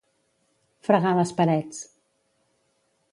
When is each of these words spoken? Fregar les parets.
Fregar 0.87 1.11
les 1.19 1.33
parets. 1.41 1.85